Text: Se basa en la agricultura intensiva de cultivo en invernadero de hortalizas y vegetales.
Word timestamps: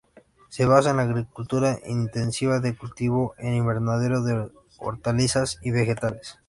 Se 0.49 0.65
basa 0.65 0.89
en 0.89 0.97
la 0.97 1.03
agricultura 1.03 1.77
intensiva 1.85 2.59
de 2.59 2.75
cultivo 2.75 3.35
en 3.37 3.53
invernadero 3.53 4.23
de 4.23 4.49
hortalizas 4.79 5.59
y 5.61 5.69
vegetales. 5.69 6.39